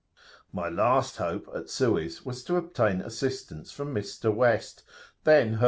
[0.51, 4.33] My last hope at Suez was to obtain assistance from Mr.
[4.33, 4.81] West,
[5.25, 5.59] then H.B.